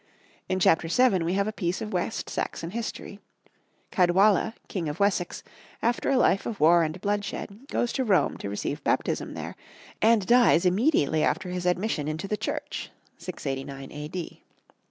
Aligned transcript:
In 0.49 0.59
Chapter 0.59 0.89
7 0.89 1.23
we 1.23 1.33
have 1.35 1.47
a 1.47 1.53
piece 1.53 1.79
of 1.79 1.93
West 1.93 2.27
Saxon 2.27 2.71
history: 2.71 3.19
Caedwalla, 3.91 4.55
King 4.67 4.89
of 4.89 4.99
Wessex, 4.99 5.43
after 5.79 6.09
a 6.09 6.17
life 6.17 6.47
of 6.47 6.59
war 6.59 6.81
and 6.81 6.99
bloodshed, 6.99 7.67
goes 7.67 7.93
to 7.93 8.03
Rome 8.03 8.35
to 8.37 8.49
receive 8.49 8.83
baptism 8.83 9.35
there, 9.35 9.55
and 10.01 10.25
dies 10.25 10.65
immediately 10.65 11.21
after 11.23 11.49
his 11.49 11.67
admission 11.67 12.07
into 12.07 12.27
the 12.27 12.35
Church 12.35 12.89
(689 13.19 13.91
A.D.). 13.91 14.43